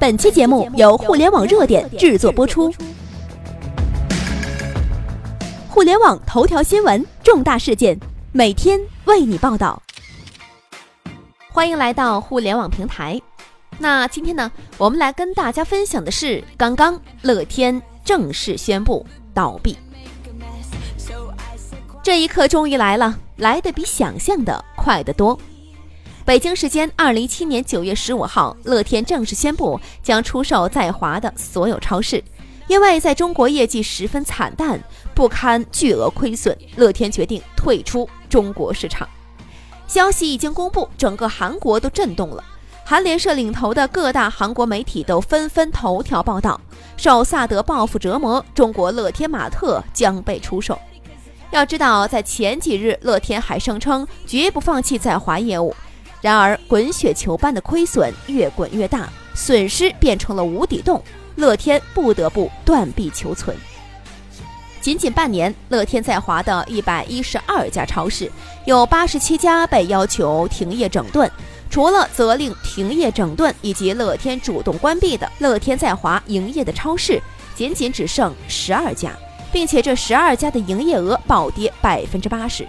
[0.00, 2.72] 本期节目由互联网热点制作播出。
[5.68, 8.00] 互联网头条新闻，重大事件，
[8.32, 9.82] 每天为你报道。
[11.52, 13.20] 欢迎来到互联网平台。
[13.76, 19.76] 那今天呢，我们来跟大家分享的是，刚刚乐天正式宣布倒闭。
[22.02, 25.38] 这一刻终于来了，来的比想象的快得多。
[26.30, 32.22] 北京时间二零一七年九月十五号，乐天正式宣布将出售在华的所有超市。
[32.68, 34.80] 因为在中国业绩十分惨淡，
[35.12, 39.08] 不堪巨额亏损，乐天决定退出中国市场。
[39.88, 42.44] 消息一经公布，整个韩国都震动了。
[42.84, 46.60] 韩联社领头的各大韩国媒体都纷纷头条报道：
[46.96, 50.78] 受萨德报复折磨，中国乐天玛特将被出售。
[51.50, 55.74] 要知道，在前几日，乐天还声称绝不放弃在华业务。
[56.20, 61.02] 然而，滚雪球般的亏损越滚越大，损失变成了无底洞，
[61.36, 63.56] 乐天不得不断臂求存。
[64.82, 68.30] 仅仅半年，乐天在华的一百一十二家超市，
[68.64, 71.30] 有八十七家被要求停业整顿。
[71.70, 77.22] 除了责令停业整顿以及乐天主动关闭的乐天在华营业的超市，
[77.54, 79.12] 仅仅只剩十二家，
[79.52, 82.66] 并且这十二家的营业额暴跌百分之八十。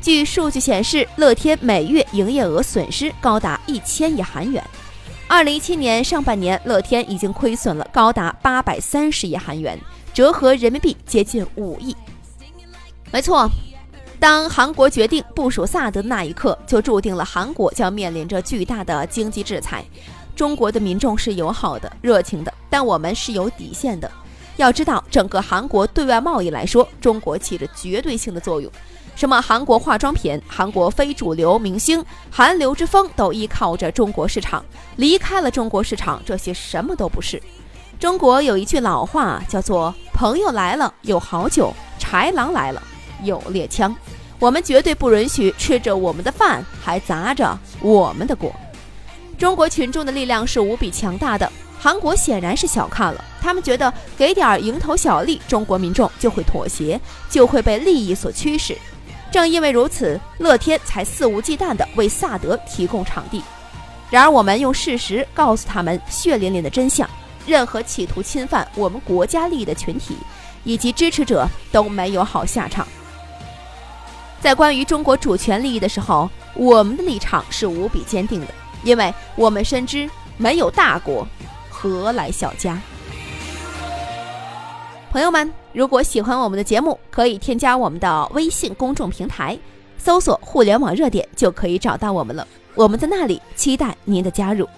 [0.00, 4.62] 据数据显示，乐天每月营业额损失高达一千亿韩元。
[5.26, 9.78] 二零一七年上半年，乐天已经亏损了高达八百三十亿韩元，
[10.14, 11.94] 折合人民币接近五亿。
[13.10, 13.50] 没错，
[14.20, 19.84] 当韩国决定部署萨德的那一刻，就注定了韩国将面临着巨大的经济制裁。
[20.36, 24.10] 中国的民众是友好的、热情的，但我们是有底线的。
[24.58, 28.70] 要知道，整个韩国对外贸易来说，中国起着绝对性的作用。
[29.14, 34.64] 什么韩国化妆品、韩国非主流明星、韩流之风都依靠着中国市场，
[34.96, 37.42] 离开了中国市场，这些什么都不是。
[37.98, 42.80] 中国有一句老话叫做“朋友来了有好酒，豺狼来了
[43.24, 43.94] 有猎枪”，
[44.38, 48.52] 我们绝对不允许吃着我们的饭还砸着我们的锅。
[49.36, 51.50] 中国群众的力量是无比强大的，
[51.80, 57.00] 韩国显然是小看了，他们觉得给点蝇头小利，中国民众就会妥协，
[57.30, 58.76] 就会被利益所驱使。
[59.30, 63.42] 正因为如此，乐天才肆无忌惮地为萨德提供场地。
[64.10, 67.08] 然而，我们用事实告诉他们血淋淋的真相：
[67.46, 70.16] 任何企图侵犯我们国家利益的群体
[70.64, 72.88] 以及支持者都没有好下场。
[74.40, 78.46] 在关于中国主权利益的时候，我们的立场是无比坚定的，
[78.82, 80.08] 因为我们深知
[80.38, 81.28] 没有大国，
[81.80, 82.76] 何来小家。
[85.12, 89.56] 朋友们，如果喜欢我们的节目，可以添加我们的微信公众平台，
[89.96, 92.44] 搜索“互联网热点”就可以找到我们了。
[92.74, 94.68] 我们在那里期待您的加入。